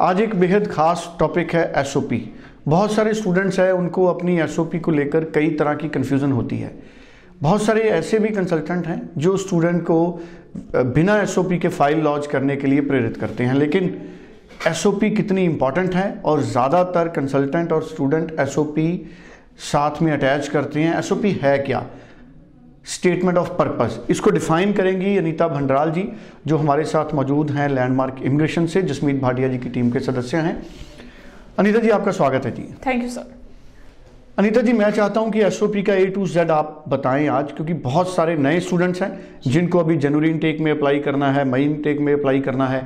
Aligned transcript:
आज 0.00 0.20
एक 0.20 0.34
बेहद 0.40 0.66
खास 0.66 1.04
टॉपिक 1.18 1.52
है 1.54 1.62
एसओपी 1.76 2.18
बहुत 2.68 2.92
सारे 2.92 3.12
स्टूडेंट्स 3.14 3.58
हैं, 3.60 3.72
उनको 3.72 4.04
अपनी 4.06 4.38
एसओपी 4.40 4.78
को 4.78 4.90
लेकर 4.90 5.24
कई 5.30 5.50
तरह 5.50 5.74
की 5.74 5.88
कन्फ्यूज़न 5.88 6.32
होती 6.32 6.58
है। 6.58 6.72
बहुत 7.40 7.62
सारे 7.62 7.82
ऐसे 7.82 8.18
भी 8.18 8.28
कंसल्टेंट 8.28 8.86
हैं 8.86 9.00
जो 9.16 9.36
स्टूडेंट 9.36 9.82
को 9.82 10.20
बिना 10.74 11.20
एसओपी 11.22 11.58
के 11.58 11.68
फ़ाइल 11.68 12.00
लॉन्च 12.00 12.26
करने 12.26 12.56
के 12.56 12.66
लिए 12.66 12.80
प्रेरित 12.80 13.16
करते 13.16 13.44
हैं। 13.44 13.54
लेकिन 13.54 13.94
एसओपी 14.68 15.10
कितनी 15.10 15.44
इंपॉर्टेंट 15.44 15.94
है 15.94 16.10
और 16.24 16.42
ज़्यादातर 16.42 17.08
कंसल्टेंट 17.10 17.72
और 17.72 17.82
स्टूडेंट 17.84 18.34
एसओपी 18.40 18.88
साथ 19.72 20.02
में 20.02 20.12
अटैच 20.12 20.48
करते 20.48 20.80
हैं। 20.80 20.98
एसओपी 20.98 21.38
है 21.42 21.56
क्या? 21.58 21.86
स्टेटमेंट 22.90 23.38
ऑफ़ 23.38 23.48
पर्पस 23.48 23.98
इसको 24.10 24.30
डिफाइन 24.30 24.72
करेंगी 24.72 25.16
अनीता 25.16 25.48
भंडराल 25.48 25.90
जी, 25.90 26.08
जो 26.46 26.56
हमारे 26.56 26.84
साथ 26.84 27.14
मौजूद 27.14 27.50
हैं 27.50 27.68
लैंडमार्क 27.68 28.22
इमिग्रेशन 28.22 28.66
से, 28.66 28.82
जसमीत 28.82 29.20
भाटिया 29.20 29.48
जी 29.48 29.58
की 29.58 29.68
टीम 29.68 29.90
के 29.90 30.00
सदस्य 30.00 30.36
हैं। 30.36 30.62
अनीता 31.58 31.78
जी, 31.78 31.90
आपका 31.90 32.10
स्वागत 32.12 32.46
है 32.46 32.52
जी। 32.52 32.74
Thank 32.86 33.02
you 33.02 33.08
sir 33.10 33.39
Anita 34.40 34.60
ji 34.60 34.72
मैं 34.72 34.90
चाहता 34.90 35.20
हूँ 35.20 35.30
कि 35.30 35.40
एसओपी 35.40 35.82
का 35.82 35.94
ए 35.94 36.04
टू 36.06 36.26
जेड 36.26 36.50
आप 36.50 36.84
बताएँ 36.88 37.26
आज 37.28 37.50
क्योंकि 37.52 37.74
बहुत 37.76 38.14
सारे 38.14 38.36
नए 38.36 38.60
स्टूडेंट्स 38.60 39.02
हैं 39.02 39.10
जिनको 39.46 39.78
अभी 39.78 39.96
जनवरी 39.96 40.30
इनटेक 40.30 40.60
में 40.60 40.70
अप्लाई 40.72 40.98
करना 40.98 41.30
है 41.32 41.44
मई 41.44 41.64
इनटेक 41.64 42.00
में 42.00 42.12
अप्लाई 42.12 42.40
करना 42.40 42.66
है। 42.66 42.80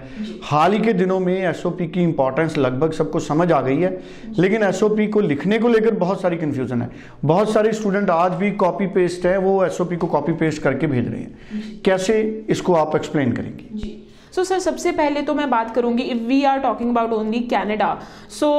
हाल 0.45 0.73
ही 0.73 0.79
के 0.79 0.93
दिनों 0.93 1.21
में 1.21 1.35
एसओपी 1.35 1.87
की 1.87 2.03
इंपॉर्टेंस 2.03 2.59
लगभग 2.59 2.93
सबको 2.93 3.21
समझ 3.21 3.51
आ 3.53 3.61
गई 3.61 3.77
है 3.77 4.01
लेकिन 4.39 4.63
एसओपी 4.63 5.07
को 5.07 5.21
लिखने 5.21 5.59
को 5.59 5.69
लेकर 5.69 5.95
बहुत 5.95 6.23
सारी 6.23 6.37
कन्फ्यूज़न 6.37 6.83
है। 6.83 6.91
बहुत 7.25 7.53
सारे 7.53 7.73
स्टूडेंट 7.73 8.11
आज 8.11 8.33
भी 8.33 8.51
कॉपी 8.51 8.87
पेस्ट 8.87 9.27
है 9.27 9.39
वो 9.39 9.65
एसओपी 9.65 9.97
को 9.97 10.07
कॉपी 10.07 10.33
पेस्ट 10.33 10.63
करके 10.63 10.87
भेज 10.87 11.09
रहे 11.09 11.21
हैं। 11.21 11.81
कैसे 11.85 12.23
इसको 12.51 12.75
आप 12.75 12.97
एक्सप्लेन 12.97 13.33
करेंगे? 13.33 14.03
सो 14.35 14.45
सर 14.45 14.59
सबसे 14.59 14.93
पहले 14.93 15.23
तो 15.23 15.35
मैं 15.35 15.49
बात 15.51 15.75
करूँगी 15.75 16.03
if 16.03 16.23
we 16.27 16.43
are 16.45 16.59
talking 16.61 16.91
about 16.91 17.13
only 17.13 17.41
Canada 17.51 17.89
so 18.31 18.51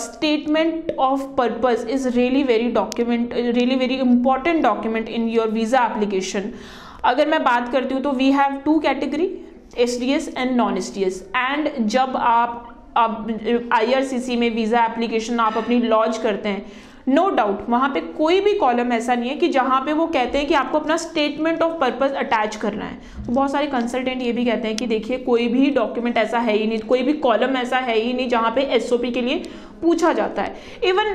statement 0.00 0.94
of 1.00 1.22
purpose 1.36 1.86
is 1.90 2.08
really 2.08 2.42
very 2.42 2.70
document 2.72 3.34
really 3.34 3.76
very 3.76 3.94
important 4.00 4.62
document 4.62 5.08
in 5.08 5.28
your 5.28 5.50
visa 5.50 5.84
application 5.86 6.50
अगर 7.04 7.28
मैं 7.28 7.42
बात 7.44 7.72
करती 7.72 7.94
हूँ 7.94 8.02
तो 8.02 8.12
we 8.12 8.30
have 8.32 8.60
two 8.64 8.78
category 8.78 9.30
S 9.78 9.98
D 10.00 10.12
S 10.12 10.28
and 10.38 10.56
non 10.56 10.76
S 10.78 10.94
D 10.94 11.02
S 11.04 11.22
and 11.36 11.68
जब 11.88 12.16
आप 12.16 12.70
आई 12.96 14.36
में 14.36 14.50
visa 14.54 14.84
application 14.84 15.40
आप 15.40 15.56
अपनी 15.56 15.80
लॉन्च 15.82 16.18
करते 16.18 16.48
हैं 16.48 16.66
नो 17.06 17.28
डाउट 17.30 17.68
वहाँ 17.68 17.88
पे 17.94 18.00
कोई 18.18 18.40
भी 18.40 18.52
कॉलम 18.58 18.92
ऐसा 18.92 19.14
नहीं 19.14 19.30
है 19.30 19.36
कि 19.36 19.48
जहाँ 19.48 19.80
पे 19.86 19.92
वो 19.92 20.06
कहते 20.06 20.38
हैं 20.38 20.46
कि 20.48 20.54
आपको 20.54 20.78
अपना 20.78 20.96
स्टेटमेंट 20.96 21.62
ऑफ़ 21.62 21.72
पर्पज 21.80 22.12
अटैच 22.14 22.56
करना 22.56 22.84
है। 22.84 23.26
तो 23.26 23.32
बहुत 23.32 23.52
सारे 23.52 23.66
कंसल्टेंट 23.66 24.22
ये 24.22 24.32
भी 24.32 24.44
कहते 24.44 24.68
हैं 24.68 24.76
कि 24.76 24.86
देखिए, 24.86 25.18
कोई 25.18 25.48
भी 25.48 25.70
डॉक्यूमेंट 25.70 26.16
ऐसा 26.18 26.38
है 26.38 26.56
ही 26.56 26.66
नहीं, 26.66 26.78
कोई 26.78 27.02
भी 27.02 27.12
कॉलम 27.20 27.56
ऐसा 27.56 27.78
है 27.78 27.98
ही 27.98 28.12
नहीं 28.12 28.28
जहाँ 28.28 28.50
पे 28.50 28.62
एसओपी 28.76 29.10
के 29.10 29.22
लिए 29.22 29.42
पूछा 29.82 30.12
जाता 30.12 30.42
है। 30.42 30.54
इवन 30.84 31.14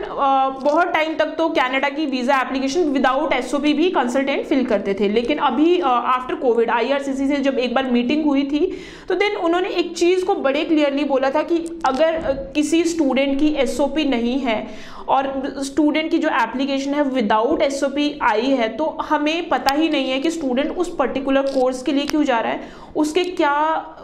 बहुत 0.63 0.87
टाइम 0.93 1.15
तक 1.17 1.33
तो 1.37 1.47
कनाडा 1.49 1.89
की 1.89 2.05
वीज़ा 2.05 2.39
एप्लीकेशन 2.41 2.89
विदाउट 2.91 3.33
एसओपी 3.33 3.73
भी 3.73 3.89
कंसल्टेंट 3.91 4.45
फिल 4.45 4.65
करते 4.65 4.93
थे। 4.99 5.09
लेकिन 5.09 5.37
अभी 5.39 5.79
आफ्टर 5.79 6.35
कोविड 6.35 6.69
आईआरसीसी 6.69 7.27
से 7.27 7.37
जब 7.39 7.57
एक 7.59 7.73
बार 7.75 7.91
मीटिंग 7.91 8.25
हुई 8.25 8.43
थी 8.43 8.71
तो 9.09 9.15
देन 9.15 9.35
उन्होंने 9.35 9.69
एक 9.69 9.95
चीज़ 9.97 10.25
को 10.25 10.35
बड़े 10.35 10.63
क्लियरली 10.63 11.03
बोला 11.03 11.29
था 11.29 11.41
कि 11.43 11.57
अगर 11.85 12.17
किसी 12.55 12.83
स्टूडेंट 12.83 13.39
की 13.39 13.47
एसओपी 13.55 14.03
नहीं 14.05 14.39
है 14.39 14.67
और 15.09 15.27
स्टूडेंट 15.63 16.09
की 16.11 16.17
जो 16.17 16.29
एप्लीकेशन 16.29 16.93
है 16.93 17.03
विदाउट 17.03 17.61
एस 17.61 17.83
आई 18.21 18.51
है 18.51 18.67
तो 18.69 18.85
हमें 19.01 19.49
पता 19.49 19.73
ही 19.75 19.89
नहीं 19.89 20.11
है 20.11 20.19
कि 20.19 20.31
स्टूडेंट 20.31 20.77
उस 20.77 20.95
पर्टिकुलर 20.95 21.41
कोर्स 21.41 21.81
के 21.83 21.91
लिए 21.91 22.05
क्यों 22.05 22.23
जा 22.23 22.39
रहा 22.39 22.51
है। 22.51 22.77
उसके 22.95 23.23
क्या, 23.23 23.53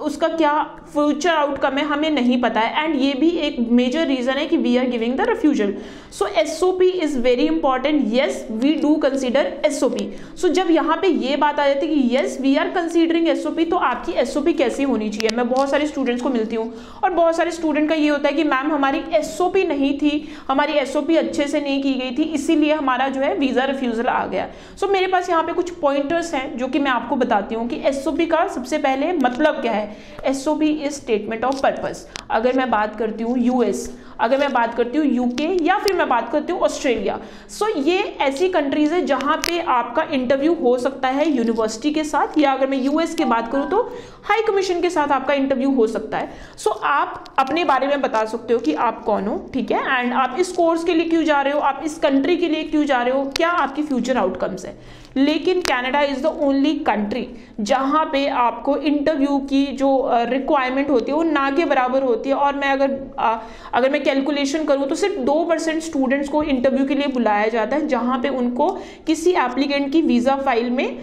उसका 0.01 0.27
क्या 0.27 0.51
फ्यूचर 0.93 1.29
आउटकम 1.29 1.77
है 1.77 1.83
हमें 1.85 2.09
नहीं 2.09 2.41
पता 2.41 2.59
है। 2.59 2.83
एंड 2.83 2.95
ये 3.01 3.13
भी 3.13 3.29
एक 3.29 3.59
मेजर 3.71 4.07
रीजन 4.07 4.33
है 4.33 4.45
कि 4.45 4.57
we 4.57 4.75
are 4.77 4.87
giving 4.87 5.15
the 5.17 5.27
refusal 5.29 5.73
so 6.11 6.27
S 6.37 6.59
O 6.63 6.71
P 6.71 6.89
is 6.89 7.17
very 7.19 7.45
important 7.47 8.13
yes 8.13 8.45
we 8.51 8.73
do 8.73 8.95
consider 8.95 9.51
S 9.65 9.83
O 9.83 9.89
P 9.89 10.09
so 10.41 10.47
जब 10.49 10.71
यहाँ 10.71 10.97
पे 11.01 11.07
ये 11.07 11.35
बात 11.35 11.59
आ 11.59 11.67
जाती 11.67 11.87
है 11.87 11.93
कि 11.93 12.15
yes 12.15 12.37
we 12.41 12.55
are 12.55 12.69
considering 12.69 13.27
S 13.27 13.45
O 13.45 13.51
P 13.51 13.65
तो 13.65 13.77
आपकी 13.77 14.11
एस 14.11 14.37
ओ 14.37 14.41
पी 14.41 14.53
कैसी 14.53 14.83
होनी 14.83 14.94
चाहिए। 14.99 15.35
मैं 15.37 15.47
बहुत 15.49 15.69
सारे 15.69 15.87
स्टूडेंट्स 15.87 16.23
को 16.23 16.29
मिलती 16.29 16.55
हूँ 16.55 16.73
और 17.03 17.11
बहुत 17.11 17.35
सारे 17.35 17.51
स्टूडेंट 17.51 17.89
का 17.89 17.95
ये 17.95 18.09
होता 18.09 18.29
है 18.29 18.33
कि 18.33 18.43
मैम 18.43 18.71
हमारी 18.71 19.03
एसओपी 19.13 19.63
नहीं 19.63 19.97
थी 19.97 20.11
हमारी 20.47 20.73
एसओपी 20.73 21.15
अच्छे 21.15 21.47
से 21.47 21.61
नहीं 21.61 21.81
की 21.83 21.93
गई 21.93 22.11
थी 22.17 22.23
इसीलिए 22.35 22.73
हमारा 22.73 23.07
जो 23.07 23.21
है 23.21 23.33
वीज़ा 23.37 23.65
रिफ्यूज़ल 23.65 24.07
आ 24.07 24.25
गया। 24.25 24.47
सो 24.79 24.85
so, 24.85 24.91
मेरे 24.91 25.07
पास 25.07 25.29
यहाँ 25.29 25.43
पे 25.43 25.53
कुछ 25.53 25.69
पॉइंटर्स 25.79 26.33
हैं 26.33 26.57
जो 26.57 26.67
कि 26.67 26.79
मैं 26.79 26.91
आपको 26.91 27.15
बताती 27.15 27.55
हूँ 27.55 27.67
कि 27.67 27.81
एसओपी 27.87 28.25
का 28.25 28.47
सबसे 28.47 28.77
पहले 28.77 29.11
मतलब 29.13 29.61
क्या 29.61 29.71
है। 29.71 29.97
S 30.25 30.47
O 30.47 30.55
P 30.55 30.69
is 30.69 30.93
statement 30.93 31.43
of 31.45 31.61
purpose 31.61 32.05
अगर 32.31 32.57
मैं 32.57 32.69
बात 32.69 32.95
करती 32.95 33.23
हूँ 33.23 33.37
यूएस 33.39 33.89
अगर 34.21 34.37
मैं 34.37 34.51
बात 34.53 34.73
करती 34.75 34.97
हूँ 34.97 35.05
यूके 35.05 35.47
या 35.65 35.77
फिर 35.77 35.93
मैं 35.93 36.07
बात 36.09 36.31
करती 36.31 36.53
हूँ 36.53 36.61
ऑस्ट्रेलिया 36.61 37.19
सो 37.49 37.65
so, 37.65 37.87
ये 37.87 37.97
ऐसी 38.21 38.47
कंट्रीज़ 38.49 38.93
है 38.93 39.05
जहाँ 39.05 39.35
पे 39.37 39.59
आपका 39.61 40.03
इंटरव्यू 40.11 40.53
हो 40.53 40.77
सकता 40.77 41.07
है 41.07 41.29
यूनिवर्सिटी 41.29 41.91
के 41.91 42.03
साथ 42.03 42.37
या 42.37 42.53
अगर 42.53 42.67
मैं 42.67 42.77
यूएस 42.77 43.15
की 43.15 43.25
बात 43.25 43.51
करूँ 43.51 43.69
तो 43.69 43.81
हाई 44.25 44.41
कमीशन 44.41 44.81
के 44.85 44.89
साथ 44.89 45.11
आपका 45.11 45.33
इंटरव्यू 45.33 45.71
हो 45.71 45.87
सकता 45.87 46.17
है। 46.17 46.29
सो 46.57 46.69
so, 46.69 46.83
आप 46.83 47.23
अपने 47.39 47.63
बारे 47.65 47.87
में 47.87 48.01
बता 48.01 48.25
सकते 48.25 48.53
हो 48.53 48.59
कि 48.59 48.73
आप 48.73 49.03
कौन 49.03 49.27
हो 49.27 49.37
ठीक 49.53 49.71
है? 49.71 49.99
एंड 49.99 50.13
आप 50.15 50.35
इस 50.39 50.51
कोर्स 50.53 50.83
के 50.83 50.93
लिए 50.93 51.09
क्यों 51.09 51.23
जा 51.23 51.41
रहे 51.41 51.53
हो? 51.53 51.59
आप 51.61 51.81
इस 51.85 51.97
कंट्री 51.99 52.37
के 52.37 52.47
लिए 52.47 52.63
क्यों 52.65 52.85
जा 52.85 53.01
रहे 53.01 53.13
हो? 53.13 53.23
क्या 53.35 53.49
आपकी 53.49 53.83
फ्यूचर 53.83 54.17
आउटकम्स 54.17 54.65
है? 54.65 54.77
लेकिन 55.17 55.61
Canada 55.61 56.01
is 56.03 56.21
the 56.21 56.25
only 56.25 56.73
country 56.87 57.27
जहाँ 57.61 58.03
पे 58.05 58.25
आपको 58.27 58.75
इंटरव्यू 58.77 59.37
की 59.49 59.65
जो 59.73 59.89
रिक्वायरमेंट 60.29 60.89
होती 60.89 61.11
है 61.11 61.17
वो 61.17 61.23
ना 61.23 61.49
के 61.51 61.65
बराबर 61.65 62.03
होती 62.03 62.29
है। 62.29 62.35
और 62.35 62.55
मैं 62.55 62.71
अगर 62.71 62.99
आ, 63.19 63.35
अगर 63.73 63.91
मैं 63.91 64.03
कैलकुलेशन 64.03 64.65
करूँ 64.65 64.87
तो 64.87 64.95
सिर्फ़ 64.95 65.19
दो 65.21 65.43
परसेंट 65.43 65.81
स्टूडेंट्स 65.83 66.29
को 66.29 66.43
इंटरव्यू 66.45 66.85
के 66.85 66.95
लिए 66.95 67.07
बुलाया 67.09 67.47
जाता 67.49 67.75
है 67.75 67.87
जहाँ 67.87 68.19
पे 68.19 68.29
उनको 68.37 68.69
किसी 69.07 69.31
एप्लीकेंट 69.39 69.91
की 69.91 70.01
वीज़ा 70.03 70.35
फ़ाइल 70.35 70.69
में 70.69 70.99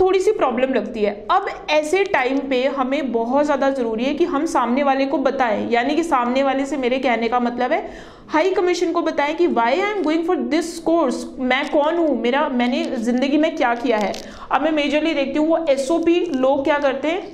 थोड़ी 0.00 0.20
सी 0.20 0.32
प्रॉब्लम 0.32 0.74
लगती 0.74 1.02
है। 1.02 1.12
अब 1.30 1.46
ऐसे 1.70 2.02
टाइम 2.04 2.38
पे 2.48 2.64
हमें 2.68 3.10
बहुत 3.12 3.44
ज़्यादा 3.44 3.70
ज़रूरी 3.70 4.04
है 4.04 4.12
कि 4.14 4.24
हम 4.24 4.44
सामने 4.46 4.82
वाले 4.82 5.06
को 5.06 5.18
बताएँ। 5.18 5.68
यानी 5.70 5.94
कि 5.96 6.02
सामने 6.04 6.42
वाले 6.42 6.66
से 6.66 6.76
मेरे 6.76 6.98
कहने 6.98 7.28
का 7.28 7.40
मतलब 7.40 7.72
है 7.72 7.88
हाई 8.28 8.50
कमीशन 8.54 8.92
को 8.92 9.02
बताएँ 9.02 9.34
कि 9.34 9.46
why 9.48 9.80
I 9.80 9.90
am 9.90 10.02
going 10.02 10.26
for 10.26 10.36
this 10.36 10.78
course 10.80 11.24
मैं 11.40 11.68
कौन 11.70 11.96
हूँ? 11.96 12.20
मेरा, 12.20 12.48
मैंने 12.48 12.84
ज़िंदगी 12.84 13.38
में 13.38 13.54
क्या 13.56 13.74
किया 13.74 13.98
है? 13.98 14.12
अब 14.52 14.62
मैं 14.62 14.72
मेजरली 14.72 15.14
देखती 15.14 15.38
हूँ, 15.38 15.48
वो 15.48 15.64
एसओपी 15.68 16.20
लोग 16.36 16.64
क्या 16.64 16.78
करते 16.78 17.08
हैं? 17.08 17.32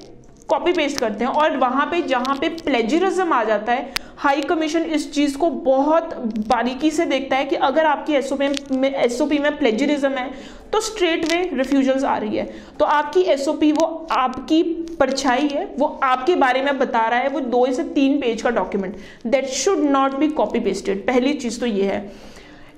कॉपी 0.48 0.72
पेस्ट 0.72 0.98
करते 0.98 1.24
हैं। 1.24 1.32
और 1.32 1.56
वहाँ 1.56 1.86
पे, 1.86 2.00
जहाँ 2.02 2.36
पे 2.40 2.48
प्लेजरिज्म 2.56 3.32
आ 3.32 3.42
जाता 3.44 3.72
है 3.72 3.92
हाई 4.16 4.42
कमीशन 4.42 4.82
इस 4.94 5.12
चीज़ 5.12 5.36
को 5.38 5.48
बहुत 5.50 6.14
बारीकी 6.48 6.90
से 6.90 7.04
देखता 7.06 7.36
है 7.36 7.44
कि 7.44 7.56
अगर 7.58 7.84
आपकी 7.84 8.12
एसओपी 8.12 8.48
में 8.72 8.88
एस 8.90 9.20
में 9.22 9.56
प्लेजरिज्म 9.58 10.10
है 10.10 10.30
तो 10.72 10.80
स्ट्रेट 10.80 11.24
वे 11.24 11.38
रिफ्यूजल्स 11.54 12.04
आ 12.04 12.16
रही 12.18 12.36
है। 12.36 12.48
तो 12.78 12.84
आपकी 12.84 13.20
एसओपी 13.22 13.72
वो 13.72 13.86
आपकी 14.10 14.62
परछाई 15.00 15.48
है, 15.48 15.64
वो 15.78 15.86
आपके 16.02 16.34
बारे 16.36 16.62
में 16.62 16.78
बता 16.78 17.06
रहा 17.08 17.18
है, 17.18 17.28
वो 17.28 17.40
दो 17.40 17.66
से 17.72 17.82
तीन 17.84 18.20
पेज 18.20 18.42
का 18.42 18.50
document 18.50 18.96
that 19.26 19.46
should 19.46 19.78
not 19.80 20.14
be 20.14 20.28
copy 20.30 20.60
pasted 20.60 21.06
पहली 21.06 21.32
चीज़ 21.34 21.60
तो 21.60 21.66
ये 21.66 21.84
है। 21.84 22.00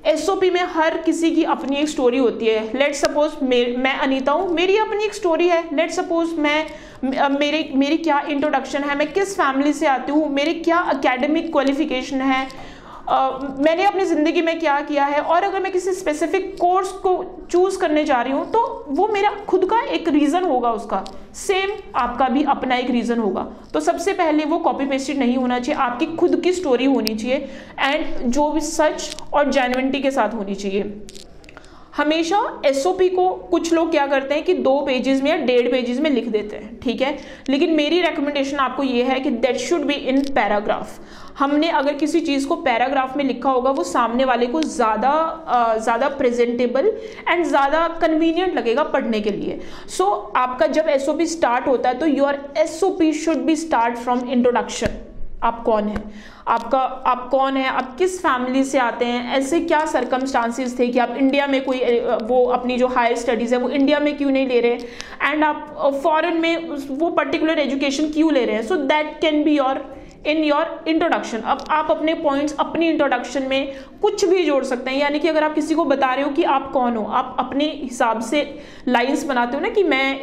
एसओपी 0.06 0.50
में 0.50 0.62
हर 0.64 0.96
किसी 0.98 1.30
की 1.30 1.44
अपनी 1.44 1.76
एक 1.76 1.88
स्टोरी 1.88 2.18
होती 2.18 2.46
है। 2.46 2.78
लेट 2.78 2.94
सपोज़ 2.94 3.44
मैं 3.44 3.94
अनीता 3.98 4.32
हूँ। 4.32 4.48
मेरी 4.54 4.76
अपनी 4.76 5.04
एक 5.04 5.14
स्टोरी 5.14 5.48
है। 5.48 5.62
लेट 5.76 5.90
सपोज़ 5.90 6.34
मैं 6.34 6.66
मेरे, 7.30 7.68
मेरी 7.74 7.96
क्या 7.96 8.20
इंट्रोडक्शन 8.20 8.84
है? 8.84 8.96
मैं 8.96 9.12
किस 9.12 9.34
फैमिली 9.36 9.72
से 9.72 9.86
आती 9.86 10.12
हूँ? 10.12 10.28
मेरे 10.30 10.54
क्या 10.54 10.78
अकेडमिक 10.94 11.50
क्वालिफिकेशन 11.52 12.20
है? 12.22 12.46
मैंने 13.08 13.84
अपनी 13.84 14.04
ज़िंदगी 14.04 14.40
में 14.42 14.58
क्या 14.60 14.80
किया 14.82 15.04
है 15.06 15.20
और 15.20 15.42
अगर 15.42 15.60
मैं 15.62 15.72
किसी 15.72 15.92
स्पेसिफिक 15.94 16.54
कोर्स 16.60 16.90
को 17.02 17.12
चूज़ 17.50 17.78
करने 17.80 18.04
जा 18.04 18.20
रही 18.22 18.32
हूँ 18.32 18.50
तो 18.52 18.62
वो 18.88 19.06
मेरा 19.08 19.30
खुद 19.48 19.64
का 19.70 19.80
एक 19.90 20.08
रीज़न 20.08 20.44
होगा 20.44 20.70
उसका। 20.72 21.04
सेम 21.36 21.70
आपका 21.96 22.28
भी 22.28 22.42
अपना 22.44 22.76
एक 22.76 22.90
रीज़न 22.90 23.18
होगा। 23.18 23.46
तो 23.72 23.80
सबसे 23.80 24.12
पहले 24.14 24.44
वो 24.44 24.58
कॉपी 24.58 24.86
पेस्टेड 24.86 25.18
नहीं 25.18 25.36
होना 25.36 25.58
चाहिए, 25.58 25.80
आपकी 25.80 26.06
खुद 26.16 26.40
की 26.44 26.52
स्टोरी 26.52 26.84
होनी 26.86 27.14
चाहिए 27.14 27.48
एंड 27.80 28.30
जो 28.30 28.50
भी 28.50 28.60
सच 28.62 29.16
और 29.32 29.50
जेनविनटी 29.52 30.00
के 30.00 30.10
साथ 30.10 30.34
होनी 30.34 30.54
चाहिए। 30.54 30.82
हमेशा 31.96 32.38
एसओपी 32.66 33.08
को 33.08 33.28
कुछ 33.50 33.72
लोग 33.72 33.90
क्या 33.90 34.06
करते 34.06 34.34
हैं 34.34 34.44
कि 34.44 34.54
दो 34.54 34.80
पेजेस 34.86 35.22
में 35.22 35.30
या 35.30 35.36
डेढ़ 35.36 35.70
पेजेस 35.70 36.00
में 36.00 36.10
लिख 36.10 36.26
देते 36.28 36.56
हैं 36.56 36.78
ठीक 36.80 37.00
है? 37.02 37.18
लेकिन 37.50 37.74
मेरी 37.76 38.00
रिकमेंडेशन 38.00 38.56
आपको 38.56 38.82
ये 38.82 39.02
है 39.02 39.20
कि 39.20 39.30
that 39.30 39.56
should 39.56 39.84
be 39.84 39.94
in 39.94 40.20
paragraph 40.34 40.98
हमने 41.38 41.68
अगर 41.70 41.94
किसी 41.94 42.20
चीज़ 42.20 42.46
को 42.48 42.56
पैराग्राफ 42.56 43.16
में 43.16 43.24
लिखा 43.24 43.50
होगा 43.50 43.70
वो 43.70 43.84
सामने 43.84 44.24
वाले 44.24 44.46
को 44.46 44.62
ज़्यादा 44.62 45.78
ज़्यादा 45.82 46.08
प्रेजेंटेबल 46.08 46.92
एंड 47.28 47.44
ज़्यादा 47.46 47.86
कन्वीनियंट 48.02 48.54
लगेगा 48.54 48.82
पढ़ने 48.84 49.20
के 49.20 49.30
लिए. 49.30 49.60
सो 49.88 50.04
so, 50.04 50.36
आपका 50.36 50.66
जब 50.66 50.88
एसओपी 50.88 51.26
स्टार्ट 51.26 51.66
होता 51.66 51.88
है 51.88 51.98
तो 51.98 52.06
your 52.06 52.54
S 52.58 52.80
should 53.24 53.44
be 53.44 53.56
start 53.56 53.98
from 53.98 54.28
introduction 54.28 55.05
आप 55.46 55.62
कौन 55.62 55.88
हैं? 55.88 56.02
आपका, 56.48 56.78
आप 56.78 57.28
कौन 57.30 57.56
है? 57.56 57.66
आप 57.68 57.96
किस 57.96 58.18
फैमिली 58.20 58.64
से 58.64 58.78
आते 58.78 59.04
हैं? 59.04 59.32
ऐसे 59.36 59.60
क्या 59.60 59.84
सरकमस्टांसिस 59.86 60.78
थे 60.78 60.88
कि 60.88 60.98
आप 60.98 61.14
इंडिया 61.16 61.46
में 61.46 61.64
कोई 61.64 61.80
वो 62.22 62.44
अपनी 62.46 62.76
जो 62.78 62.86
हायर 62.86 63.16
स्टडीज़ 63.16 63.54
है, 63.54 63.60
वो 63.60 63.68
इंडिया 63.70 64.00
में 64.00 64.16
क्यों 64.16 64.30
नहीं 64.30 64.46
ले 64.48 64.60
रहे? 64.60 64.78
एंड 65.22 65.44
आप 65.44 66.00
फॉरेन 66.04 66.40
में 66.40 66.68
वो 66.90 67.10
पर्टिकुलर 67.10 67.58
एजुकेशन 67.58 68.10
क्यों 68.12 68.32
ले 68.32 68.44
रहे 68.44 68.56
हैं? 68.56 68.62
So 68.62 68.76
that 68.76 69.18
can 69.20 69.42
be 69.44 69.56
your 69.56 69.84
in 70.26 70.42
your 70.44 70.84
introduction 70.88 71.38
अब 71.38 71.64
आप 71.70 71.90
अपने 71.90 72.14
पॉइंट्स 72.14 72.56
अपनी 72.60 72.88
इंट्रोडक्शन 72.88 73.42
में 73.42 73.72
कुछ 74.02 74.24
भी 74.24 74.44
जोड़ 74.44 74.62
सकते 74.64 74.90
हैं। 74.90 74.98
यानी 74.98 75.18
कि 75.18 75.28
अगर 75.28 75.44
आप 75.44 75.54
किसी 75.54 75.74
को 75.74 75.84
बता 75.84 76.12
रहे 76.14 76.24
हो 76.24 76.30
कि 76.30 76.42
आप 76.42 76.70
कौन 76.72 76.96
हो 76.96 77.04
आप 77.12 77.36
अपने 77.38 77.64
हिसाब 77.82 78.20
से 78.20 78.42
लाइंस 78.88 79.24
बनाते 79.24 79.56
हो 79.56 79.62
ना 79.62 79.68
कि 79.68 79.82
मैं 79.84 80.18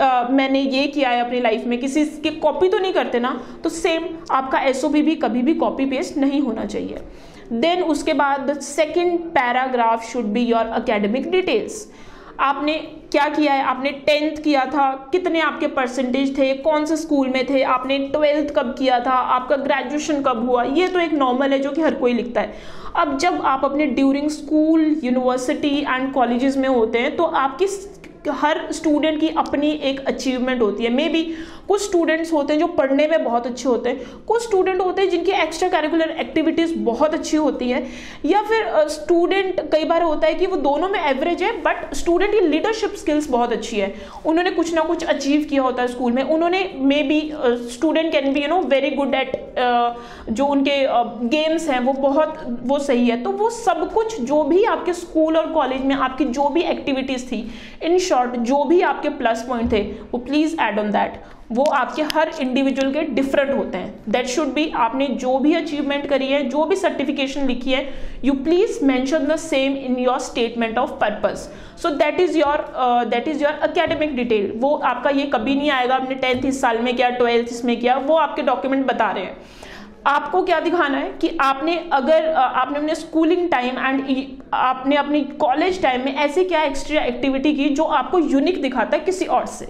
आ, 0.00 0.28
मैंने 0.28 0.60
ये 0.60 0.86
किया 0.86 1.10
है 1.10 1.20
अपनी 1.20 1.40
लाइफ 1.40 1.64
में 1.66 1.78
किसी 1.80 2.04
के 2.04 2.30
कॉपी 2.30 2.68
तो 2.68 2.78
नहीं 2.78 2.92
करते 2.92 3.20
ना? 3.20 3.40
तो 3.64 3.68
सेम 3.68 4.08
आपका 4.30 4.58
एसओपी 4.60 5.02
भी 5.02 5.14
कभी 5.16 5.42
भी 5.42 5.54
कॉपी 5.54 5.86
पेस्ट 5.86 6.16
नहीं 6.16 6.40
होना 6.40 6.64
चाहिए। 6.64 7.00
देन 7.52 7.82
उसके 7.82 8.12
बाद 8.14 8.50
the 8.50 8.58
second 8.60 9.18
paragraph 9.30 10.04
should 10.04 10.24
be 10.24 10.40
your 10.40 10.66
academic 10.74 11.30
details 11.30 11.86
आपने 12.40 12.74
क्या 13.12 13.28
किया 13.28 13.52
है? 13.52 13.62
आपने 13.62 13.90
टेंथ 14.06 14.36
किया 14.36 14.64
था। 14.64 14.90
कितने 15.12 15.40
आपके 15.40 15.66
परसेंटेज 15.66 16.36
थे? 16.38 16.52
कौन 16.54 16.84
से 16.84 16.96
स्कूल 16.96 17.28
में 17.28 17.44
थे? 17.50 17.62
आपने 17.62 17.98
ट्वेल्थ 17.98 18.54
कब 18.54 18.74
किया 18.78 19.00
था? 19.00 19.10
आपका 19.10 19.56
ग्रेजुएशन 19.56 20.22
कब 20.22 20.48
हुआ? 20.48 20.62
ये 20.62 20.88
तो 20.88 21.00
एक 21.00 21.12
नॉर्मल 21.12 21.52
है 21.52 21.58
जो 21.58 21.72
कि 21.72 21.82
हर 21.82 21.94
कोई 21.94 22.12
लिखता 22.12 22.40
है। 22.40 22.54
अब 22.96 23.16
जब 23.18 23.40
आप 23.42 23.64
अपने 23.64 23.86
during 23.86 24.28
school 24.30 25.00
university 25.04 25.78
and 25.80 26.12
colleges 26.12 26.56
में 26.56 26.68
होते 26.68 26.98
हैं 26.98 27.16
तो 27.16 27.24
आपकी 27.24 27.66
हर 28.32 28.60
स्टूडेंट 28.72 29.20
की 29.20 29.28
अपनी 29.38 29.70
एक 29.82 30.00
अचीवमेंट 30.06 30.62
होती 30.62 30.84
है। 30.84 30.90
मे 30.92 31.08
बी 31.08 31.22
कुछ 31.68 31.82
स्टूडेंट्स 31.82 32.32
होते 32.32 32.52
हैं 32.52 32.60
जो 32.60 32.66
पढ़ने 32.74 33.06
में 33.08 33.24
बहुत 33.24 33.46
अच्छे 33.46 33.68
होते 33.68 33.90
हैं। 33.90 34.24
कुछ 34.26 34.42
स्टूडेंट 34.42 34.80
होते 34.80 35.02
हैं 35.02 35.08
जिनकी 35.10 35.32
एक्स्ट्रा 35.32 35.68
करिकुलर 35.68 36.10
एक्टिविटीज़ 36.20 36.74
बहुत 36.78 37.14
अच्छी 37.14 37.36
होती 37.36 37.70
है। 37.70 37.86
या 38.24 38.42
फिर 38.42 38.88
स्टूडेंट 38.88 39.60
कई 39.72 39.84
बार 39.84 40.02
होता 40.02 40.26
है 40.26 40.34
कि 40.34 40.46
वो 40.46 40.56
दोनों 40.58 40.88
में 40.88 41.00
एवरेज 41.00 41.42
है 41.42 41.52
बट 41.62 41.94
स्टूडेंट 41.94 42.32
की 42.32 42.40
लीडरशिप 42.40 42.94
स्किल्स 42.96 43.28
बहुत 43.30 43.52
अच्छी 43.52 43.78
है। 43.78 43.94
उन्होंने 44.26 44.50
कुछ 44.50 44.72
ना 44.74 44.82
कुछ 44.82 45.04
अचीव 45.04 45.46
किया 45.50 45.62
होता 45.62 45.82
है 45.82 45.88
स्कूल 45.88 46.12
में। 46.12 46.22
उन्होंने 46.22 46.62
may 46.76 47.02
be 47.02 47.20
student 47.72 48.12
can 48.12 48.32
be 48.32 48.42
you 48.42 48.48
know 48.48 48.60
very 48.66 48.90
good 48.90 49.14
at 49.14 49.34
जो 50.30 50.46
उनके 50.46 50.76
गेम्स 51.28 51.66
uh, 51.66 51.72
हैं 51.72 51.80
वो 51.80 51.92
बहुत 51.92 52.38
वो 52.62 52.78
सही 52.78 53.08
है। 53.08 53.22
तो 53.22 53.30
वो 53.30 53.50
सब 53.50 53.92
कुछ 53.92 54.20
जो 54.20 54.42
भी 54.44 54.64
आपके 54.66 54.92
स्कूल 54.92 55.36
और 55.36 55.52
कॉलेज 55.52 55.84
में 55.84 55.94
आपकी 55.96 56.24
जो 56.26 56.48
भी 56.48 56.62
एक्टिविटीज़ 56.62 57.26
थी 57.26 57.38
इन 57.82 57.98
शॉर्ट 58.16 58.36
जो 58.50 58.64
भी 58.64 58.80
आपके 58.82 59.08
प्लस 59.16 59.42
पॉइंट 59.48 59.72
थे 59.72 59.80
वो 60.12 60.18
प्लीज़ 60.18 60.60
एड 60.62 60.78
ऑन 60.78 60.90
दैट 60.90 61.22
वो 61.52 61.64
आपके 61.72 62.02
हर 62.04 62.30
इंडिविजुअल 62.40 62.92
के 62.92 63.02
डिफरेंट 63.14 63.50
होते 63.56 63.78
हैं. 63.78 63.94
दैट 64.08 64.26
शुड 64.26 64.52
बी 64.54 64.68
आपने 64.76 65.06
जो 65.16 65.38
भी 65.38 65.52
अचीवमेंट 65.54 66.06
करी 66.06 66.26
है 66.26 66.42
जो 66.48 66.64
भी 66.64 66.76
सर्टिफिकेशन 66.76 67.46
लिखी 67.46 67.72
है 67.72 67.82
you 68.24 68.32
please 68.44 68.84
mention 68.84 69.26
the 69.26 69.36
same 69.36 69.76
in 69.76 69.98
your 69.98 70.18
statement 70.20 70.78
of 70.78 70.90
purpose 71.00 71.48
so 71.82 71.90
that 71.96 72.20
is 72.20 72.38
your 72.38 72.64
that 73.10 73.28
is 73.28 73.42
your 73.42 73.52
academic 73.62 74.16
detail 74.16 74.52
वो 74.56 74.74
आपका 74.92 75.10
ये 75.10 75.26
कभी 75.34 75.54
नहीं 75.54 75.70
आएगा 75.70 75.94
आपने 75.94 76.14
टेंथ 76.16 76.44
इस 76.44 76.60
साल 76.60 76.78
में 76.78 76.94
किया 76.96 77.10
ट्वेल्थ 77.12 77.52
इसमें 77.52 77.78
किया 77.80 77.96
वो 77.98 78.16
आपके 78.16 78.42
डॉक्यूमेंट 78.42 78.86
बता 78.86 79.10
रहे 79.10 79.24
हैं. 79.24 79.36
आपको 80.06 80.42
क्या 80.42 80.58
दिखाना 80.60 80.98
है 80.98 81.08
कि 81.20 81.28
आपने 81.40 81.76
अगर 81.92 82.26
uh, 82.26 82.38
आपने 82.38 82.78
अपने 82.78 82.94
स्कूलिंग 82.94 83.48
टाइम 83.50 83.78
एंड 83.78 84.00
आपने 84.56 84.96
अपनी 84.96 85.20
कॉलेज 85.20 85.82
टाइम 85.82 86.04
में 86.04 86.14
ऐसी 86.14 86.44
क्या 86.44 86.62
एक्स्ट्रा 86.62 87.02
एक्टिविटी 87.02 87.54
की 87.54 87.68
जो 87.68 87.84
आपको 87.84 88.18
यूनिक 88.18 88.62
दिखाता 88.62 88.96
है 88.96 89.04
किसी 89.04 89.24
और 89.24 89.46
से? 89.46 89.68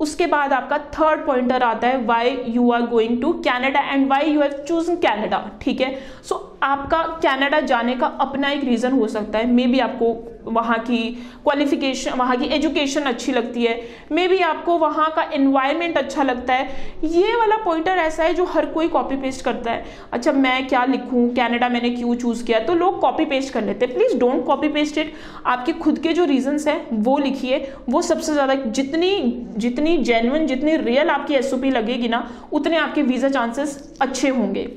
उसके 0.00 0.26
बाद 0.26 0.52
आपका 0.52 0.78
थर्ड 0.78 1.26
पॉइंटर 1.26 1.62
आता 1.62 1.88
है 1.88 2.04
why 2.04 2.36
you 2.48 2.70
are 2.72 2.82
going 2.82 3.20
to 3.22 3.32
Canada 3.32 3.80
and 3.80 4.08
why 4.08 4.30
you 4.30 4.40
have 4.40 4.52
choose 4.68 4.90
Canada 4.96 5.50
ठीक 5.62 5.80
है? 5.80 5.94
सो 6.28 6.51
आपका 6.62 7.02
कैनेडा 7.22 7.60
जाने 7.62 7.94
का 7.96 8.06
अपना 8.20 8.50
एक 8.50 8.64
रीज़न 8.64 8.92
हो 8.92 9.06
सकता 9.08 9.38
है। 9.38 9.46
मे 9.46 9.66
बी 9.66 9.78
आपको 9.80 10.14
वहाँ 10.44 10.78
की 10.78 10.98
क्वालिफिकेशन 11.42 12.12
वहाँ 12.18 12.36
की 12.36 12.44
एजुकेशन 12.46 13.02
अच्छी 13.02 13.32
लगती 13.32 13.64
है। 13.64 13.80
मे 14.12 14.26
बी 14.28 14.38
आपको 14.38 14.76
वहाँ 14.78 15.08
का 15.16 15.22
इन्वायरमेंट 15.34 15.98
अच्छा 15.98 16.22
लगता 16.22 16.54
है। 16.54 16.68
ये 17.04 17.34
वाला 17.36 17.56
पॉइंटर 17.64 17.98
ऐसा 17.98 18.24
है 18.24 18.34
जो 18.34 18.44
हर 18.44 18.66
कोई 18.66 18.88
कॉपी 18.88 19.16
पेस्ट 19.16 19.44
करता 19.44 19.70
है। 19.70 19.84
अच्छा 20.12 20.32
मैं 20.32 20.66
क्या 20.68 20.84
लिखूँ? 20.84 21.28
कैनेडा 21.34 21.68
मैंने 21.68 21.90
क्यों 21.90 22.14
चूज़ 22.14 22.44
किया? 22.44 22.60
तो 22.60 22.74
लोग 22.74 23.00
कॉपी 23.00 23.24
पेस्ट 23.24 23.52
कर 23.54 23.64
लेते 23.64 23.86
हैं। 23.86 23.94
Please 23.94 24.18
don't 24.18 24.44
copy 24.46 24.68
paste 24.68 24.98
it 24.98 25.12
आपके 25.46 25.72
खुद 25.74 25.98
के 25.98 26.12
जो 26.12 26.24
रीजन्स 26.24 26.66
हैं, 26.68 26.86
वो 26.92 27.18
लिखिए। 27.18 27.58
वो 27.88 28.02
सबसे 28.02 28.32
ज़्यादा 28.32 28.54
जितनी 28.54 29.12
जितनी 29.56 29.96
जेन्युन 29.98 30.46
जितनी 30.46 30.76
रियल 30.78 31.10
आपकी 31.10 31.34
एसओपी 31.34 31.70
लगेगी 31.70 32.08
ना, 32.08 32.28
उतने 32.52 32.76
आपके 32.78 33.02
वीज़ा 33.02 33.28
चांसेस 33.28 33.96
अच्छे 34.00 34.28
होंगे। 34.30 34.68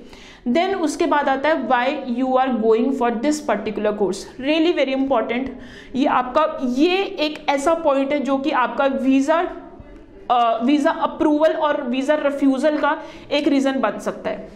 देन 0.45 0.73
उसके 0.75 1.05
बाद 1.05 1.29
आता 1.29 1.49
है 1.49 1.67
why 1.67 1.97
you 2.07 2.35
are 2.35 2.51
going 2.57 2.93
for 2.93 3.15
this 3.17 3.39
particular 3.41 3.91
course 3.97 4.27
really 4.39 4.71
very 4.73 4.91
important 4.93 5.57
ये 5.95 6.05
आपका, 6.07 6.57
ये 6.63 6.97
एक 6.97 7.45
ऐसा 7.49 7.73
पॉइंट 7.75 8.11
है 8.13 8.19
जो 8.19 8.37
कि 8.37 8.51
आपका 8.51 8.85
वीज़ा 8.85 9.41
वीज़ा 10.63 10.91
अप्रूवल 10.91 11.53
और 11.55 11.81
वीज़ा 11.83 12.15
रिफ्यूज़ल 12.17 12.77
का 12.77 12.97
एक 13.31 13.47
रीज़न 13.47 13.79
बन 13.79 13.99
सकता 13.99 14.29
है। 14.29 14.47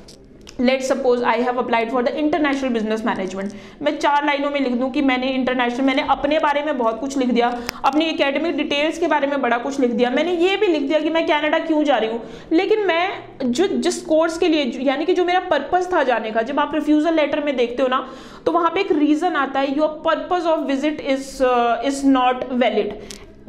Let 0.59 0.81
suppose 0.83 1.23
I 1.23 1.41
have 1.41 1.57
applied 1.57 1.91
for 1.91 2.03
the 2.03 2.07
international 2.17 2.69
business 2.69 3.05
management 3.05 3.53
मैं 3.81 3.97
चार 3.97 4.25
लाइनों 4.25 4.49
में 4.51 4.59
लिख 4.59 4.73
दूँ 4.73 4.89
कि 4.91 5.01
मैंने 5.01 5.27
इंटरनेशनल 5.33 5.85
मैंने 5.85 6.05
अपने 6.09 6.39
बारे 6.39 6.63
में 6.63 6.77
बहुत 6.77 6.99
कुछ 6.99 7.17
लिख 7.17 7.29
दिया। 7.29 7.47
अपनी 7.85 8.05
एकेडमिक 8.05 8.57
डिटेल्स 8.57 8.97
के 8.99 9.07
बारे 9.07 9.27
में 9.27 9.41
बड़ा 9.41 9.57
कुछ 9.57 9.79
लिख 9.79 9.91
दिया। 9.91 10.09
मैंने 10.09 10.33
ये 10.35 10.55
भी 10.57 10.67
लिख 10.67 10.81
दिया 10.81 10.99
कि 10.99 11.09
मैं 11.09 11.25
कैनेडा 11.27 11.59
क्यों 11.59 11.83
जा 11.83 11.97
रही 11.97 12.09
हूँ? 12.09 12.21
लेकिन 12.51 12.85
मैं 12.87 13.51
जो, 13.51 13.67
जिस 13.67 14.01
कोर्स 14.03 14.37
के 14.37 14.47
लिए, 14.47 14.63
यानी 14.81 15.05
कि 15.05 15.13
जो 15.13 15.25
मेरा 15.25 15.39
पर्पज 15.49 15.91
था 15.93 16.03
जाने 16.03 16.31
का, 16.31 16.41
जब 16.41 16.59
आप 16.59 16.75
रिफ्यूजल 16.75 17.15
लेटर 17.15 17.43
में 17.45 17.55
देखते 17.57 17.83
हो 17.83 17.87
ना 17.87 18.07
तो 18.45 18.51
वहाँ 18.51 18.69
पर 18.69 18.79
एक 18.79 18.91
रीजन 18.91 19.35
आता 19.35 19.59
है 19.59 19.77
your 19.77 19.87
purpose 20.05 20.45
of 20.47 20.59
visit 20.67 21.01
is 21.01 21.43
is 21.87 22.05
not 22.07 22.43
valid 22.53 22.93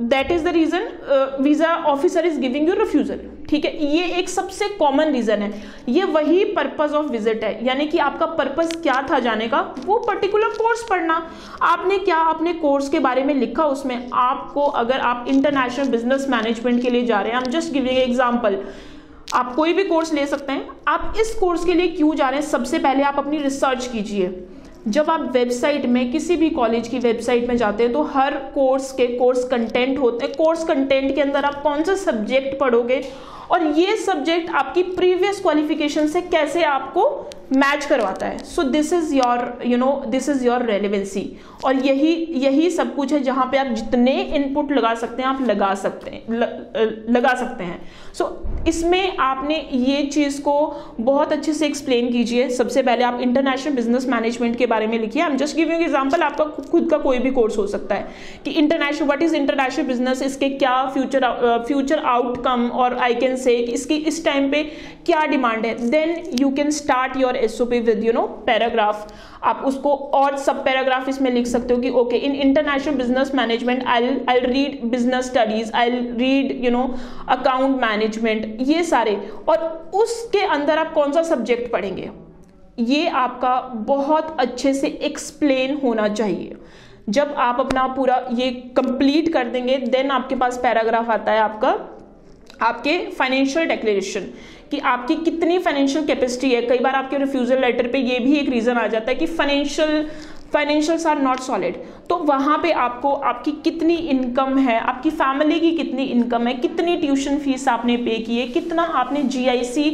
that 0.00 0.30
is 0.32 0.44
the 0.44 0.48
reason 0.54 0.88
visa 1.42 1.74
officer 1.86 2.26
is 2.26 2.38
giving 2.40 2.68
you 2.68 2.74
refusal 2.74 3.20
ठीक 3.50 3.64
है? 3.64 3.86
ये 3.86 4.04
एक 4.18 4.28
सबसे 4.28 4.68
कॉमन 4.78 5.12
रीजन 5.12 5.42
है। 5.42 5.62
ये 5.88 6.04
वही 6.06 6.44
पर्पज 6.54 6.92
ऑफ़ 6.92 7.06
विज़िट 7.06 7.44
है। 7.44 7.64
यानी 7.66 7.86
कि 7.86 7.98
आपका 7.98 8.26
पर्पज 8.26 8.74
क्या 8.82 9.00
था 9.10 9.18
जाने 9.18 9.48
का? 9.48 9.60
वो 9.86 9.98
पर्टिकुलर 9.98 10.48
कोर्स 10.58 10.86
पढ़ना। 10.90 11.14
आपने 11.62 11.98
क्या 11.98 12.18
अपने 12.28 12.52
कोर्स 12.54 12.88
के 12.88 12.98
बारे 13.00 13.24
में 13.24 13.34
लिखा 13.34 13.64
उसमें? 13.66 14.10
आपको 14.12 14.64
अगर 14.82 15.00
आप 15.00 15.24
इंटरनेशनल 15.28 15.88
बिज़नेस 15.88 16.26
मैनेजमेंट 16.30 16.82
के 16.82 16.90
लिए 16.90 17.06
जा 17.06 17.20
रहे 17.20 17.32
हैं 17.32 17.38
हम 17.38 17.50
जस्ट 17.50 17.72
गिविंग 17.72 17.98
एग्ज़ाम्पल 17.98 18.58
आप 19.34 19.54
कोई 19.54 19.72
भी 19.72 19.84
कोर्स 19.84 20.12
ले 20.14 20.26
सकते 20.26 20.52
हैं। 20.52 20.68
आप 20.88 21.14
इस 21.20 21.34
कोर्स 21.34 21.64
के 21.64 21.74
लिए 21.74 21.88
क्यों 21.88 22.14
जा 22.14 22.28
रहे 22.28 22.40
हैं? 22.40 22.46
सबसे 22.46 22.78
पहले 22.78 23.02
आप 23.02 23.18
अपनी 23.18 23.38
रिसर्च 23.38 23.86
कीजिए। 23.86 24.28
जब 24.88 25.10
आप 25.10 25.20
वेबसाइट 25.32 25.84
में 25.86 26.10
किसी 26.12 26.36
भी 26.36 26.48
कॉलेज 26.50 26.86
की 26.88 26.98
वेबसाइट 26.98 27.48
में 27.48 27.56
जाते 27.56 27.82
हैं 27.82 27.92
तो 27.92 28.02
हर 28.02 28.34
कोर्स 28.54 28.92
के 28.92 29.06
कोर्स 29.06 29.44
कंटेंट 29.44 29.98
होते 29.98 30.26
हैं। 30.26 30.34
कोर्स 30.34 30.64
कंटेंट 30.64 31.14
के 31.14 31.20
अंदर 31.20 31.44
आप 31.44 31.62
कौन 31.62 31.82
सा 31.84 31.94
सब्जेक्ट 31.94 32.58
पढ़ोगे? 32.58 33.02
और 33.50 33.66
ये 33.78 33.96
सब्जेक्ट 33.96 34.50
आपकी 34.50 34.82
प्रीवियस 34.82 35.40
क्वालिफिकेशन 35.40 36.06
से 36.06 36.20
कैसे 36.22 36.62
आपको 36.62 37.04
मैच 37.52 37.84
करवाता 37.84 38.26
है। 38.26 38.38
So 38.44 38.62
this 38.62 38.92
is 38.92 39.14
your 39.14 39.62
you 39.66 39.76
know 39.76 39.92
this 40.08 40.28
is 40.28 40.44
your 40.46 40.62
relevancy 40.62 41.24
और 41.64 41.76
यही 41.76 42.12
यही 42.36 42.68
सब 42.70 42.94
कुछ 42.96 43.12
है 43.12 43.20
जहाँ 43.22 43.46
पे 43.52 43.58
आप 43.58 43.66
जितने 43.66 44.12
इनपुट 44.34 44.72
लगा 44.72 44.94
सकते 44.94 45.22
हैं 45.22 45.28
आप 45.28 45.40
लगा 45.42 45.74
सकते 45.74 46.10
हैं 46.10 46.22
ल, 46.30 46.44
लगा 47.10 47.34
सकते 47.34 47.64
हैं। 47.64 47.80
सो 48.14 48.24
so, 48.24 48.68
इसमें 48.68 49.16
आपने 49.18 49.56
ये 49.72 50.02
चीज़ 50.04 50.40
को 50.42 50.54
बहुत 51.00 51.32
अच्छे 51.32 51.52
से 51.54 51.66
एक्सप्लेन 51.66 52.10
कीजिए। 52.12 52.48
सबसे 52.50 52.82
पहले 52.82 53.04
आप 53.04 53.20
इंटरनेशनल 53.20 53.74
बिज़नेस 53.74 54.06
मैनेजमेंट 54.08 54.56
के 54.56 54.66
बारे 54.66 54.86
में 54.86 54.98
लिखिए। 54.98 55.22
I 55.22 55.30
am 55.30 55.36
just 55.36 55.56
giving 55.56 55.82
example 55.82 56.22
आपका 56.22 56.44
खुद 56.70 56.88
का 56.90 56.98
कोई 56.98 57.18
भी 57.18 57.30
कोर्स 57.30 57.58
हो 57.58 57.66
सकता 57.66 57.94
है 57.94 58.08
कि 58.44 58.50
international 58.52 59.06
what 59.06 59.22
is 59.22 59.36
international 59.36 59.86
business 59.86 60.22
इसके 60.22 60.48
क्या 60.50 60.84
फ्यूचर 60.86 61.28
फ्यूचर 61.66 61.98
आउटकम 62.06 62.68
और 62.74 62.98
आई 62.98 63.14
कैन 63.14 63.36
से 63.36 63.56
इसकी 63.56 63.96
इस 64.10 64.24
टाइम 64.24 64.50
पे 64.50 64.62
क्या 65.10 65.24
डिमांड 65.26 65.66
है? 65.66 65.74
Then 65.90 66.10
you 66.40 66.50
can 66.50 66.70
start 66.70 67.16
your 67.16 67.36
S 67.36 67.60
O 67.60 67.64
P 67.66 67.78
with 67.80 68.04
you 68.04 68.12
know 68.12 68.26
paragraph 68.46 69.12
आप 69.42 69.62
उसको 69.66 69.94
और 70.14 70.36
सब 70.38 70.64
पैराग्राफ 70.64 71.08
इसमें 71.08 71.30
लिख 71.30 71.46
सकते 71.46 71.74
हो 71.74 71.80
कि 71.80 71.90
okay 72.00 72.16
in 72.16 72.34
international 72.34 72.94
business 72.94 73.34
management 73.34 73.84
I 73.86 74.08
I 74.28 74.40
read 74.40 74.84
business 74.90 75.26
studies 75.26 75.72
I 75.72 75.90
read 75.90 76.64
you 76.64 76.70
know 76.70 76.82
account 77.28 77.80
management 77.82 78.56
ये 78.60 78.84
सारे। 78.84 79.16
और 79.48 79.90
उसके 79.94 80.40
अंदर 80.48 80.78
आप 80.78 80.92
कौन 80.94 81.12
सा 81.12 81.22
सब्जेक्ट 81.22 81.70
पढ़ेंगे? 81.72 82.10
ये 82.78 83.08
आपका 83.08 83.60
बहुत 83.86 84.36
अच्छे 84.40 84.74
से 84.74 84.86
एक्सप्लेन 85.04 85.80
होना 85.84 86.08
चाहिए। 86.08 86.56
जब 87.08 87.34
आप 87.38 87.60
अपना 87.60 87.86
पूरा 87.86 88.24
ये 88.32 88.50
कंप्लीट 88.76 89.32
कर 89.32 89.48
देंगे 89.48 89.76
देन 89.88 90.10
आपके 90.10 90.34
पास 90.34 90.58
पैराग्राफ 90.58 91.10
आता 91.10 91.32
है 91.32 91.40
आपका 91.40 91.78
आपके 92.62 92.98
फाइनेंशियल 93.18 93.68
डिक्लेरेशन 93.68 94.26
कि 94.70 94.78
आपकी 94.78 95.14
कितनी 95.16 95.58
फाइनेंशियल 95.58 96.06
कैपेसिटी 96.06 96.50
है। 96.50 96.62
कई 96.62 96.78
बार 96.78 96.94
आपके 96.94 97.18
रिफ्यूजल 97.18 97.60
लेटर 97.60 97.86
पे 97.88 97.98
ये 98.00 98.18
भी 98.18 98.36
एक 98.38 98.48
रीज़न 98.48 98.76
आ 98.76 98.86
जाता 98.86 99.10
है 99.10 99.16
कि 99.16 99.26
financial 99.28 100.06
financials 100.52 101.06
are 101.06 101.20
not 101.22 101.40
solid 101.40 101.74
तो 102.08 102.16
वहाँ 102.18 102.56
पे 102.58 102.70
आपको, 102.74 103.12
आपकी 103.12 103.50
कितनी 103.64 103.94
इनकम 103.94 104.58
है, 104.58 104.78
आपकी 104.80 105.10
फैमिली 105.10 105.58
की 105.60 105.70
कितनी 105.72 106.04
इनकम 106.04 106.46
है, 106.46 106.54
कितनी 106.56 106.96
ट्यूशन 106.96 107.38
फ़ीस 107.38 107.68
आपने 107.68 107.96
पे 107.98 108.18
की 108.18 108.38
है, 108.38 108.46
कितना 108.48 108.82
आपने 108.82 109.22
जीआईसी 109.24 109.90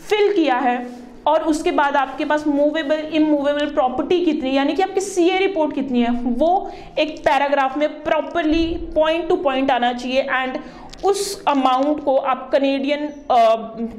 फिल 0.00 0.32
किया 0.34 0.56
है, 0.58 0.86
और 1.26 1.42
उसके 1.42 1.70
बाद 1.72 1.96
आपके 1.96 2.24
पास 2.24 2.46
मूवेबल 2.46 3.00
इमूवेबल 3.14 3.70
प्रॉपर्टी 3.70 4.24
कितनी, 4.24 4.56
यानी 4.56 4.74
कि 4.74 4.82
आपकी 4.82 5.00
सीए 5.02 5.38
रिपोर्ट 5.38 5.74
कितनी 5.74 6.02
है, 6.02 6.10
वो 6.12 6.70
एक 6.98 7.16
पैराग्राफ 7.18 7.76
में 7.78 7.88
प्रॉपरली 8.02 8.66
पॉइंट 8.94 9.28
टू 9.28 9.36
पॉइंट 9.38 9.70
आना 9.70 9.92
चाहिए। 9.92 10.22
एंड 10.22 10.58
उस 11.04 11.42
अमाउंट 11.48 12.04
को 12.04 12.16
आप 12.16 12.48
कनेडियन 12.52 13.06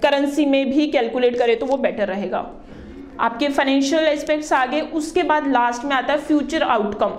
करेंसी 0.03 0.45
में 0.45 0.71
भी 0.71 0.87
कैलकुलेट 0.87 1.37
करें 1.37 1.57
तो 1.59 1.65
वो 1.65 1.77
बेटर 1.77 2.07
रहेगा। 2.07 2.45
आपके 3.19 3.47
फाइनेंशियल 3.47 4.03
एस्पेक्ट्स 4.03 4.51
आगे, 4.53 4.81
उसके 4.81 5.23
बाद 5.23 5.47
लास्ट 5.47 5.83
में 5.85 5.95
आता 5.95 6.13
है 6.13 6.19
फ्यूचर 6.19 6.63
आउटकम 6.63 7.17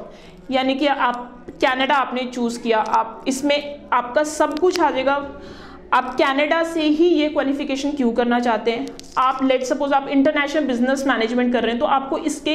यानी 0.51 0.75
कि 0.75 0.87
आप 0.87 1.47
कनाडा 1.63 1.95
आपने 1.95 2.25
चूज़ 2.25 2.61
किया। 2.63 2.79
आप, 2.79 3.25
इसमें 3.29 3.81
आपका 3.93 4.25
सब 4.25 4.59
कुछ 4.59 4.81
आ 4.81 4.91
जाएगा। 4.91 5.17
आप 5.93 6.15
कनाडा 6.19 6.63
से 6.65 6.83
ही 6.83 7.07
ये 7.07 7.29
क्वालिफिकेशन 7.29 7.91
क्यों 7.93 8.13
करना 8.13 8.39
चाहते 8.41 8.71
हैं? 8.71 8.87
आप 9.19 9.43
लेट 9.45 9.63
सपोज़ 9.63 9.93
आप 9.95 10.07
इंटरनेशनल 10.09 10.67
बिज़नेस 10.67 11.05
मैनेजमेंट 11.07 11.53
कर 11.53 11.63
रहे 11.63 11.71
हैं 11.71 11.81
तो 11.81 11.87
आपको 11.87 12.19
इसके 12.21 12.55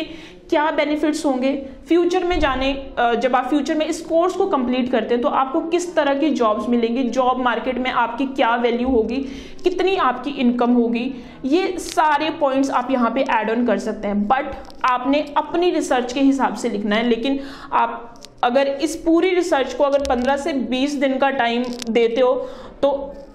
क्या 0.50 0.70
बेनिफिट्स 0.72 1.26
होंगे? 1.26 1.54
फ्यूचर 1.88 2.24
में 2.24 2.40
जाने 2.40 2.74
जब 3.22 3.36
आप 3.36 3.48
फ्यूचर 3.50 3.76
में 3.76 3.86
इस 3.86 4.00
कोर्स 4.02 4.34
को 4.36 4.46
कंप्लीट 4.48 4.92
करते 4.92 5.14
हैं 5.14 5.22
तो 5.24 5.30
आपको 5.30 5.62
किस 5.62 5.94
तरह 5.96 6.14
की 6.20 6.30
जॉब्स 6.32 6.70
मिलेंगी? 6.70 7.04
जॉब 7.04 7.42
मार्केट 7.44 7.78
में 7.78 7.92
आपकी 7.92 8.26
क्या 8.26 8.56
वैल्यू 8.56 8.88
होगी? 8.90 9.18
कितनी 9.64 9.96
आपकी 9.98 10.32
इनकम 10.32 10.74
होगी? 10.74 11.12
ये 11.46 11.78
सारे 11.80 12.30
पॉइंट्स 12.40 12.70
आप 12.72 12.92
यहाँ 12.92 13.12
पे 13.12 13.22
ऐड 13.32 13.52
ऑन 13.52 13.66
कर 13.68 13.78
सकते 13.80 14.08
हैं। 14.08 14.28
बट 14.28 14.52
आपने 14.86 15.26
अपनी 15.38 15.72
रिसर्च 15.72 16.14
के 16.14 16.22
हिसाब 16.22 16.56
से 16.56 16.70
लिखना 16.70 16.96
है, 16.96 17.08
लेकिन 17.08 17.40
आप 17.74 18.14
अगर 18.44 18.68
इस 18.68 18.96
पूरी 18.96 19.34
रिसर्च 19.34 19.74
को 19.74 19.84
अगर 19.84 20.04
15 20.06 20.38
से 20.38 20.54
20 20.72 20.94
दिन 20.96 21.18
का 21.18 21.30
टाइम 21.32 21.64
देते 21.90 22.22
हो 22.22 22.34
तो 22.82 22.90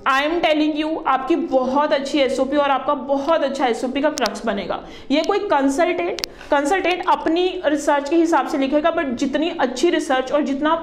आई 0.06 0.24
एम 0.24 0.38
टेलिंग 0.40 0.78
यू 0.80 0.88
आपकी 1.06 1.34
बहुत 1.36 1.92
अच्छी 1.92 2.18
एसओपी 2.18 2.56
और 2.56 2.70
आपका 2.70 2.94
बहुत 2.94 3.42
अच्छा 3.44 3.66
एसओपी 3.66 4.00
का 4.00 4.10
क्रक्स 4.10 4.44
बनेगा। 4.46 4.80
ये 5.10 5.22
कोई 5.22 5.38
कंसल्टेंट 5.48 6.20
कंसल्टेंट 6.50 7.04
अपनी 7.08 7.46
रिसर्च 7.64 8.08
के 8.08 8.16
हिसाब 8.16 8.48
से 8.48 8.58
लिखेगा 8.58 8.90
बट 8.90 9.14
जितनी 9.16 9.50
अच्छी 9.60 9.90
रिसर्च 9.90 10.32
और 10.32 10.42
जितना 10.42 10.74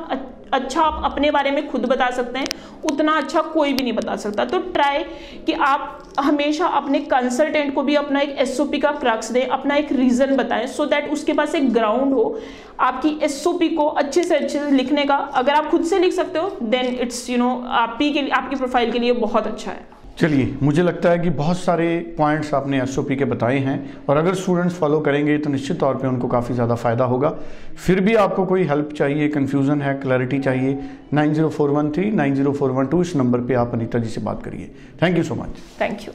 अच्छा 0.53 0.81
आप 0.81 1.01
अपने 1.03 1.31
बारे 1.31 1.51
में 1.51 1.67
खुद 1.69 1.85
बता 1.85 2.09
सकते 2.11 2.39
हैं, 2.39 2.47
उतना 2.83 3.17
अच्छा 3.17 3.41
कोई 3.43 3.73
भी 3.73 3.83
नहीं 3.83 3.93
बता 3.93 4.15
सकता। 4.15 4.45
तो 4.45 4.59
ट्राई 4.71 5.03
कि 5.45 5.53
आप 5.53 6.13
हमेशा 6.19 6.67
अपने 6.67 6.99
कंसल्टेंट 7.01 7.73
को 7.75 7.83
भी 7.83 7.95
अपना 7.95 8.21
एक 8.21 8.35
एसओपी 8.39 8.77
का 8.77 8.91
क्रक्स 8.93 9.31
दें, 9.31 9.45
अपना 9.47 9.75
एक 9.75 9.91
रीज़न 9.91 10.35
बताएँ 10.37 10.67
सो 10.67 10.83
so 10.83 10.89
दैट 10.89 11.11
उसके 11.11 11.33
पास 11.33 11.55
एक 11.55 11.71
ग्राउंड 11.73 12.13
हो, 12.13 12.39
आपकी 12.79 13.17
एसओपी 13.23 13.69
को 13.69 13.85
अच्छे 13.85 14.23
से 14.23 14.35
अच्छे 14.35 14.59
से 14.59 14.71
लिखने 14.71 15.05
का। 15.05 15.15
अगर 15.15 15.53
आप 15.53 15.69
खुद 15.71 15.83
से 15.85 15.99
लिख 15.99 16.13
सकते 16.13 16.39
हो 16.39 16.57
देन 16.63 16.95
इट्स 16.95 17.29
यू 17.29 17.37
नो 17.37 17.55
आप 17.67 17.97
ही 18.01 18.11
के 18.11 18.21
लिए, 18.21 18.31
आपकी 18.31 18.55
प्रोफ़ाइल 18.55 18.91
के 18.91 18.99
लिए 18.99 19.13
बहुत 19.13 19.47
अच्छा 19.47 19.71
है। 19.71 19.98
चलिए, 20.19 20.57
मुझे 20.63 20.83
लगता 20.83 21.09
है 21.09 21.19
कि 21.19 21.29
बहुत 21.31 21.57
सारे 21.57 22.15
पॉइंट्स 22.17 22.53
आपने 22.53 22.81
एसओपी 22.81 23.15
के 23.15 23.25
बताए 23.25 23.59
हैं 23.59 23.77
और 24.09 24.17
अगर 24.17 24.33
स्टूडेंट्स 24.35 24.75
फॉलो 24.75 24.99
करेंगे 24.99 25.37
तो 25.37 25.49
निश्चित 25.49 25.79
तौर 25.79 25.95
पे 25.97 26.07
उनको 26.07 26.27
काफ़ी 26.27 26.55
ज़्यादा 26.55 26.75
फ़ायदा 26.75 27.05
होगा। 27.05 27.29
फिर 27.77 28.01
भी 28.01 28.15
आपको 28.17 28.45
कोई 28.45 28.63
हेल्प 28.67 28.93
चाहिए 28.97 29.27
कन्फ्यूज़न 29.29 29.81
है 29.81 29.93
क्लैरिटी 29.99 30.39
चाहिए 30.39 30.77
nine 31.13 31.33
zero 31.33 31.49
four 31.49 31.69
one 31.71 31.91
three 31.91 32.11
nine 32.13 32.35
zero 32.35 32.53
four 32.53 32.71
one 32.71 32.87
two 32.87 33.01
इस 33.01 33.15
नंबर 33.15 33.39
पर 33.41 33.55
आप 33.57 33.73
अनिता 33.73 33.99
जी 33.99 34.09
से 34.09 34.21
बात 34.21 34.43
करिए। 34.43 34.71
Thank 35.03 35.17
you 35.17 35.23
so 35.23 35.35
much 35.35 35.63
thank 35.81 36.07
you 36.07 36.13